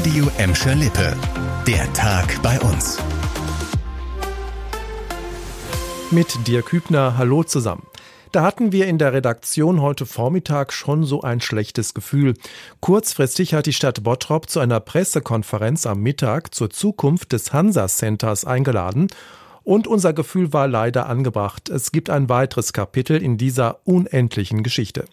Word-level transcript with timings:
Radio 0.00 0.30
Emscher 0.38 0.74
Lippe. 0.74 1.14
Der 1.66 1.92
Tag 1.92 2.40
bei 2.42 2.58
uns. 2.60 2.96
Mit 6.10 6.48
Dirk 6.48 6.72
Hübner, 6.72 7.18
hallo 7.18 7.42
zusammen. 7.42 7.82
Da 8.32 8.42
hatten 8.42 8.72
wir 8.72 8.86
in 8.86 8.96
der 8.96 9.12
Redaktion 9.12 9.82
heute 9.82 10.06
Vormittag 10.06 10.72
schon 10.72 11.04
so 11.04 11.20
ein 11.20 11.42
schlechtes 11.42 11.92
Gefühl. 11.92 12.32
Kurzfristig 12.80 13.52
hat 13.52 13.66
die 13.66 13.74
Stadt 13.74 14.02
Bottrop 14.02 14.48
zu 14.48 14.60
einer 14.60 14.80
Pressekonferenz 14.80 15.84
am 15.84 16.00
Mittag 16.00 16.54
zur 16.54 16.70
Zukunft 16.70 17.32
des 17.32 17.52
Hansa 17.52 17.86
Centers 17.86 18.46
eingeladen 18.46 19.08
und 19.70 19.86
unser 19.86 20.12
Gefühl 20.12 20.52
war 20.52 20.66
leider 20.66 21.08
angebracht. 21.08 21.68
Es 21.68 21.92
gibt 21.92 22.10
ein 22.10 22.28
weiteres 22.28 22.72
Kapitel 22.72 23.22
in 23.22 23.38
dieser 23.38 23.78
unendlichen 23.84 24.64
Geschichte. 24.64 25.04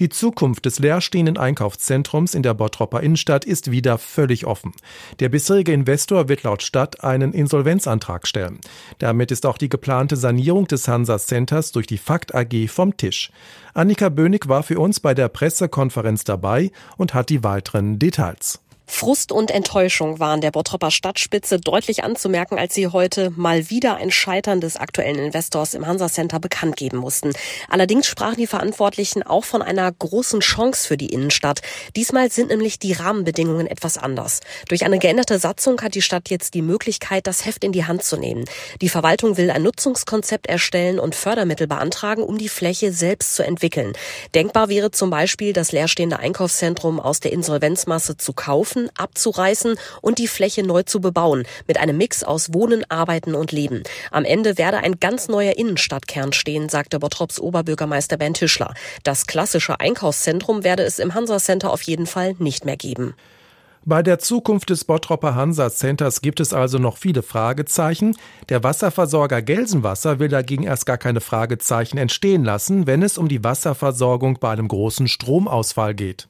Die 0.00 0.08
Zukunft 0.08 0.64
des 0.64 0.78
leerstehenden 0.78 1.36
Einkaufszentrums 1.36 2.34
in 2.34 2.42
der 2.42 2.54
Bottropper 2.54 3.02
Innenstadt 3.02 3.44
ist 3.44 3.70
wieder 3.70 3.98
völlig 3.98 4.46
offen. 4.46 4.72
Der 5.20 5.28
bisherige 5.28 5.74
Investor 5.74 6.30
wird 6.30 6.42
laut 6.44 6.62
Stadt 6.62 7.04
einen 7.04 7.34
Insolvenzantrag 7.34 8.26
stellen. 8.26 8.60
Damit 8.98 9.30
ist 9.30 9.44
auch 9.44 9.58
die 9.58 9.68
geplante 9.68 10.16
Sanierung 10.16 10.66
des 10.66 10.88
Hansa 10.88 11.18
Centers 11.18 11.72
durch 11.72 11.86
die 11.86 11.98
Fakt 11.98 12.34
AG 12.34 12.68
vom 12.68 12.96
Tisch. 12.96 13.30
Annika 13.74 14.08
Bönig 14.08 14.48
war 14.48 14.62
für 14.62 14.80
uns 14.80 15.00
bei 15.00 15.12
der 15.12 15.28
Pressekonferenz 15.28 16.24
dabei 16.24 16.70
und 16.96 17.12
hat 17.12 17.28
die 17.28 17.44
weiteren 17.44 17.98
Details. 17.98 18.58
Frust 18.90 19.32
und 19.32 19.50
Enttäuschung 19.50 20.18
waren 20.18 20.40
der 20.40 20.50
Bottropper 20.50 20.90
Stadtspitze 20.90 21.60
deutlich 21.60 22.02
anzumerken, 22.02 22.58
als 22.58 22.74
sie 22.74 22.88
heute 22.88 23.30
mal 23.36 23.70
wieder 23.70 23.96
ein 23.96 24.10
Scheitern 24.10 24.60
des 24.60 24.76
aktuellen 24.76 25.18
Investors 25.18 25.74
im 25.74 25.86
Hansa 25.86 26.08
Center 26.08 26.40
bekannt 26.40 26.76
geben 26.76 26.96
mussten. 26.96 27.32
Allerdings 27.68 28.06
sprachen 28.06 28.38
die 28.38 28.46
Verantwortlichen 28.46 29.22
auch 29.22 29.44
von 29.44 29.62
einer 29.62 29.92
großen 29.92 30.40
Chance 30.40 30.88
für 30.88 30.96
die 30.96 31.12
Innenstadt. 31.12 31.60
Diesmal 31.96 32.32
sind 32.32 32.48
nämlich 32.48 32.78
die 32.78 32.94
Rahmenbedingungen 32.94 33.66
etwas 33.66 33.98
anders. 33.98 34.40
Durch 34.68 34.84
eine 34.84 34.98
geänderte 34.98 35.38
Satzung 35.38 35.80
hat 35.82 35.94
die 35.94 36.02
Stadt 36.02 36.30
jetzt 36.30 36.54
die 36.54 36.62
Möglichkeit, 36.62 37.26
das 37.26 37.44
Heft 37.44 37.64
in 37.64 37.72
die 37.72 37.84
Hand 37.84 38.02
zu 38.02 38.16
nehmen. 38.16 38.46
Die 38.80 38.88
Verwaltung 38.88 39.36
will 39.36 39.50
ein 39.50 39.62
Nutzungskonzept 39.62 40.46
erstellen 40.46 40.98
und 40.98 41.14
Fördermittel 41.14 41.66
beantragen, 41.66 42.22
um 42.22 42.38
die 42.38 42.48
Fläche 42.48 42.90
selbst 42.90 43.36
zu 43.36 43.44
entwickeln. 43.44 43.92
Denkbar 44.34 44.70
wäre 44.70 44.90
zum 44.90 45.10
Beispiel, 45.10 45.52
das 45.52 45.72
leerstehende 45.72 46.18
Einkaufszentrum 46.18 46.98
aus 46.98 47.20
der 47.20 47.32
Insolvenzmasse 47.32 48.16
zu 48.16 48.32
kaufen 48.32 48.77
kaufen, 48.78 48.90
abzureißen 48.96 49.76
und 50.00 50.18
die 50.18 50.28
Fläche 50.28 50.62
neu 50.62 50.82
zu 50.82 51.00
bebauen, 51.00 51.44
mit 51.66 51.78
einem 51.78 51.96
Mix 51.96 52.22
aus 52.22 52.52
Wohnen, 52.52 52.84
Arbeiten 52.90 53.34
und 53.34 53.52
Leben. 53.52 53.82
Am 54.10 54.24
Ende 54.24 54.58
werde 54.58 54.78
ein 54.78 55.00
ganz 55.00 55.28
neuer 55.28 55.56
Innenstadtkern 55.56 56.32
stehen, 56.32 56.68
sagte 56.68 56.98
Bottrops 56.98 57.40
Oberbürgermeister 57.40 58.16
Ben 58.16 58.34
Tischler. 58.34 58.74
Das 59.02 59.26
klassische 59.26 59.80
Einkaufszentrum 59.80 60.64
werde 60.64 60.84
es 60.84 60.98
im 60.98 61.14
Hansa 61.14 61.38
Center 61.38 61.72
auf 61.72 61.82
jeden 61.82 62.06
Fall 62.06 62.34
nicht 62.38 62.64
mehr 62.64 62.76
geben. 62.76 63.14
Bei 63.88 64.02
der 64.02 64.18
Zukunft 64.18 64.68
des 64.68 64.84
Bottropper 64.84 65.34
Hansa 65.34 65.70
Centers 65.70 66.20
gibt 66.20 66.40
es 66.40 66.52
also 66.52 66.76
noch 66.76 66.98
viele 66.98 67.22
Fragezeichen. 67.22 68.18
Der 68.50 68.62
Wasserversorger 68.62 69.40
Gelsenwasser 69.40 70.18
will 70.18 70.28
dagegen 70.28 70.64
erst 70.64 70.84
gar 70.84 70.98
keine 70.98 71.22
Fragezeichen 71.22 71.96
entstehen 71.96 72.44
lassen, 72.44 72.86
wenn 72.86 73.02
es 73.02 73.16
um 73.16 73.28
die 73.28 73.42
Wasserversorgung 73.42 74.40
bei 74.40 74.50
einem 74.50 74.68
großen 74.68 75.08
Stromausfall 75.08 75.94
geht. 75.94 76.28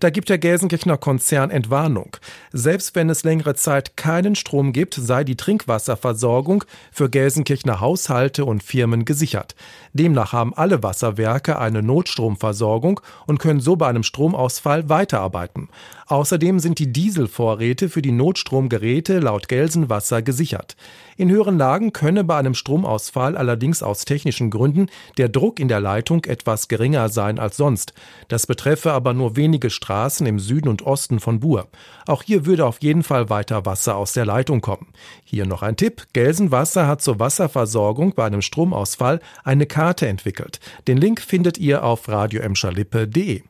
Da 0.00 0.10
gibt 0.10 0.28
der 0.28 0.38
Gelsenkirchener 0.38 0.96
Konzern 0.98 1.50
Entwarnung. 1.50 2.16
Selbst 2.52 2.96
wenn 2.96 3.10
es 3.10 3.22
längere 3.22 3.54
Zeit 3.54 3.96
keinen 3.96 4.34
Strom 4.34 4.72
gibt, 4.72 4.94
sei 4.94 5.22
die 5.22 5.36
Trinkwasserversorgung 5.36 6.64
für 6.90 7.08
Gelsenkirchener 7.08 7.78
Haushalte 7.78 8.44
und 8.44 8.64
Firmen 8.64 9.04
gesichert. 9.04 9.54
Demnach 9.92 10.32
haben 10.32 10.52
alle 10.52 10.82
Wasserwerke 10.82 11.60
eine 11.60 11.80
Notstromversorgung 11.80 13.00
und 13.28 13.38
können 13.38 13.60
so 13.60 13.76
bei 13.76 13.86
einem 13.86 14.02
Stromausfall 14.02 14.88
weiterarbeiten. 14.88 15.68
Außerdem 16.08 16.58
sind 16.58 16.78
die 16.78 16.87
Dieselvorräte 16.92 17.88
für 17.88 18.02
die 18.02 18.12
Notstromgeräte 18.12 19.18
laut 19.18 19.48
Gelsenwasser 19.48 20.22
gesichert. 20.22 20.76
In 21.16 21.30
höheren 21.30 21.58
Lagen 21.58 21.92
könne 21.92 22.24
bei 22.24 22.36
einem 22.36 22.54
Stromausfall 22.54 23.36
allerdings 23.36 23.82
aus 23.82 24.04
technischen 24.04 24.50
Gründen 24.50 24.86
der 25.16 25.28
Druck 25.28 25.58
in 25.58 25.68
der 25.68 25.80
Leitung 25.80 26.24
etwas 26.24 26.68
geringer 26.68 27.08
sein 27.08 27.38
als 27.38 27.56
sonst. 27.56 27.92
Das 28.28 28.46
betreffe 28.46 28.92
aber 28.92 29.14
nur 29.14 29.36
wenige 29.36 29.70
Straßen 29.70 30.26
im 30.26 30.38
Süden 30.38 30.68
und 30.68 30.82
Osten 30.82 31.20
von 31.20 31.40
Buhr. 31.40 31.68
Auch 32.06 32.22
hier 32.22 32.46
würde 32.46 32.66
auf 32.66 32.82
jeden 32.82 33.02
Fall 33.02 33.30
weiter 33.30 33.66
Wasser 33.66 33.96
aus 33.96 34.12
der 34.12 34.26
Leitung 34.26 34.60
kommen. 34.60 34.92
Hier 35.24 35.46
noch 35.46 35.62
ein 35.62 35.76
Tipp. 35.76 36.04
Gelsenwasser 36.12 36.86
hat 36.86 37.02
zur 37.02 37.18
Wasserversorgung 37.18 38.14
bei 38.14 38.26
einem 38.26 38.42
Stromausfall 38.42 39.20
eine 39.44 39.66
Karte 39.66 40.06
entwickelt. 40.06 40.60
Den 40.86 40.98
Link 40.98 41.20
findet 41.20 41.58
ihr 41.58 41.84
auf 41.84 42.08
radioemscherlippe.de. 42.08 43.42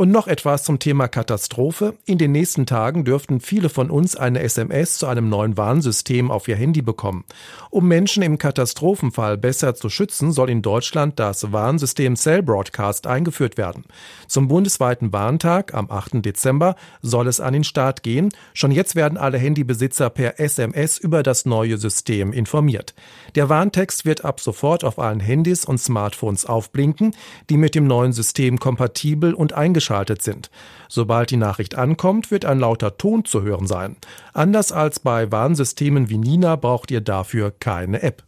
Und 0.00 0.12
noch 0.12 0.28
etwas 0.28 0.64
zum 0.64 0.78
Thema 0.78 1.08
Katastrophe. 1.08 1.92
In 2.06 2.16
den 2.16 2.32
nächsten 2.32 2.64
Tagen 2.64 3.04
dürften 3.04 3.38
viele 3.38 3.68
von 3.68 3.90
uns 3.90 4.16
eine 4.16 4.40
SMS 4.40 4.96
zu 4.96 5.06
einem 5.06 5.28
neuen 5.28 5.58
Warnsystem 5.58 6.30
auf 6.30 6.48
ihr 6.48 6.56
Handy 6.56 6.80
bekommen. 6.80 7.26
Um 7.68 7.86
Menschen 7.86 8.22
im 8.22 8.38
Katastrophenfall 8.38 9.36
besser 9.36 9.74
zu 9.74 9.90
schützen, 9.90 10.32
soll 10.32 10.48
in 10.48 10.62
Deutschland 10.62 11.20
das 11.20 11.52
Warnsystem 11.52 12.16
Cell 12.16 12.42
Broadcast 12.42 13.06
eingeführt 13.06 13.58
werden. 13.58 13.84
Zum 14.26 14.48
bundesweiten 14.48 15.12
Warntag 15.12 15.74
am 15.74 15.90
8. 15.90 16.24
Dezember 16.24 16.76
soll 17.02 17.28
es 17.28 17.38
an 17.38 17.52
den 17.52 17.64
Start 17.64 18.02
gehen. 18.02 18.30
Schon 18.54 18.70
jetzt 18.70 18.96
werden 18.96 19.18
alle 19.18 19.36
Handybesitzer 19.36 20.08
per 20.08 20.40
SMS 20.40 20.96
über 20.96 21.22
das 21.22 21.44
neue 21.44 21.76
System 21.76 22.32
informiert. 22.32 22.94
Der 23.34 23.50
Warntext 23.50 24.06
wird 24.06 24.24
ab 24.24 24.40
sofort 24.40 24.82
auf 24.82 24.98
allen 24.98 25.20
Handys 25.20 25.66
und 25.66 25.76
Smartphones 25.76 26.46
aufblinken, 26.46 27.14
die 27.50 27.58
mit 27.58 27.74
dem 27.74 27.86
neuen 27.86 28.14
System 28.14 28.58
kompatibel 28.58 29.34
und 29.34 29.52
eingeschaltet 29.52 29.89
eingeschaltet 29.90 30.22
sind. 30.22 30.50
Sobald 30.88 31.30
die 31.30 31.36
Nachricht 31.36 31.74
ankommt, 31.74 32.30
wird 32.30 32.44
ein 32.44 32.58
lauter 32.58 32.96
Ton 32.96 33.24
zu 33.24 33.42
hören 33.42 33.66
sein. 33.66 33.96
Anders 34.32 34.72
als 34.72 35.00
bei 35.00 35.30
Warnsystemen 35.30 36.08
wie 36.08 36.18
Nina 36.18 36.56
braucht 36.56 36.90
ihr 36.90 37.00
dafür 37.00 37.52
keine 37.58 38.02
App. 38.02 38.22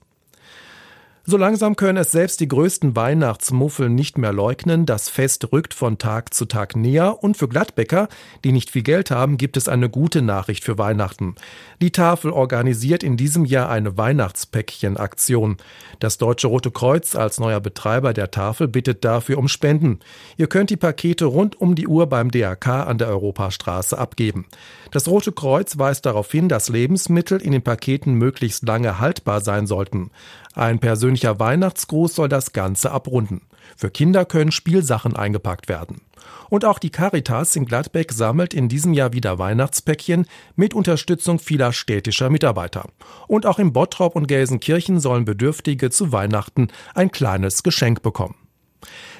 So 1.32 1.38
langsam 1.38 1.76
können 1.76 1.96
es 1.96 2.12
selbst 2.12 2.40
die 2.40 2.48
größten 2.48 2.94
Weihnachtsmuffel 2.94 3.88
nicht 3.88 4.18
mehr 4.18 4.34
leugnen. 4.34 4.84
Das 4.84 5.08
Fest 5.08 5.50
rückt 5.50 5.72
von 5.72 5.96
Tag 5.96 6.34
zu 6.34 6.44
Tag 6.44 6.76
näher 6.76 7.24
und 7.24 7.38
für 7.38 7.48
Gladbäcker, 7.48 8.08
die 8.44 8.52
nicht 8.52 8.68
viel 8.68 8.82
Geld 8.82 9.10
haben, 9.10 9.38
gibt 9.38 9.56
es 9.56 9.66
eine 9.66 9.88
gute 9.88 10.20
Nachricht 10.20 10.62
für 10.62 10.76
Weihnachten. 10.76 11.36
Die 11.80 11.90
Tafel 11.90 12.32
organisiert 12.32 13.02
in 13.02 13.16
diesem 13.16 13.46
Jahr 13.46 13.70
eine 13.70 13.96
Weihnachtspäckchen-Aktion. 13.96 15.56
Das 16.00 16.18
Deutsche 16.18 16.48
Rote 16.48 16.70
Kreuz 16.70 17.16
als 17.16 17.40
neuer 17.40 17.60
Betreiber 17.60 18.12
der 18.12 18.30
Tafel 18.30 18.68
bittet 18.68 19.02
dafür 19.02 19.38
um 19.38 19.48
Spenden. 19.48 20.00
Ihr 20.36 20.48
könnt 20.48 20.68
die 20.68 20.76
Pakete 20.76 21.24
rund 21.24 21.58
um 21.58 21.74
die 21.74 21.88
Uhr 21.88 22.08
beim 22.08 22.30
DRK 22.30 22.82
an 22.82 22.98
der 22.98 23.08
Europastraße 23.08 23.96
abgeben. 23.96 24.44
Das 24.90 25.08
Rote 25.08 25.32
Kreuz 25.32 25.78
weist 25.78 26.04
darauf 26.04 26.30
hin, 26.30 26.50
dass 26.50 26.68
Lebensmittel 26.68 27.40
in 27.40 27.52
den 27.52 27.62
Paketen 27.62 28.12
möglichst 28.12 28.66
lange 28.66 28.98
haltbar 28.98 29.40
sein 29.40 29.66
sollten. 29.66 30.10
Ein 30.54 30.78
persönlicher 30.78 31.38
Weihnachtsgruß 31.38 32.14
soll 32.14 32.28
das 32.28 32.52
Ganze 32.52 32.90
abrunden. 32.90 33.42
Für 33.76 33.90
Kinder 33.90 34.24
können 34.24 34.52
Spielsachen 34.52 35.16
eingepackt 35.16 35.68
werden. 35.68 36.02
Und 36.50 36.64
auch 36.64 36.78
die 36.78 36.90
Caritas 36.90 37.56
in 37.56 37.64
Gladbeck 37.64 38.12
sammelt 38.12 38.54
in 38.54 38.68
diesem 38.68 38.92
Jahr 38.92 39.12
wieder 39.12 39.38
Weihnachtspäckchen 39.38 40.26
mit 40.54 40.74
Unterstützung 40.74 41.38
vieler 41.38 41.72
städtischer 41.72 42.30
Mitarbeiter. 42.30 42.88
Und 43.26 43.46
auch 43.46 43.58
in 43.58 43.72
Bottrop 43.72 44.14
und 44.14 44.28
Gelsenkirchen 44.28 45.00
sollen 45.00 45.24
Bedürftige 45.24 45.90
zu 45.90 46.12
Weihnachten 46.12 46.68
ein 46.94 47.10
kleines 47.10 47.62
Geschenk 47.62 48.02
bekommen. 48.02 48.36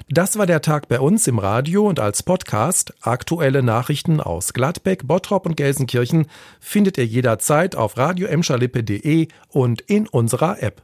Das 0.08 0.36
war 0.36 0.46
der 0.46 0.60
Tag 0.60 0.88
bei 0.88 1.00
uns 1.00 1.26
im 1.26 1.38
Radio 1.38 1.88
und 1.88 2.00
als 2.00 2.22
Podcast. 2.22 2.92
Aktuelle 3.00 3.62
Nachrichten 3.62 4.20
aus 4.20 4.52
Gladbeck, 4.52 5.06
Bottrop 5.06 5.46
und 5.46 5.56
Gelsenkirchen 5.56 6.26
findet 6.60 6.98
ihr 6.98 7.06
jederzeit 7.06 7.76
auf 7.76 7.96
radioemscherlippe.de 7.96 9.28
und 9.48 9.80
in 9.82 10.08
unserer 10.08 10.62
App. 10.62 10.82